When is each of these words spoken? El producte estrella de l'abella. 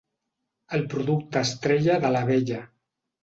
El 0.77 0.85
producte 0.93 1.43
estrella 1.49 1.99
de 2.07 2.11
l'abella. 2.17 2.63